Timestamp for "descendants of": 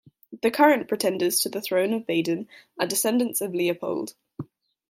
2.87-3.53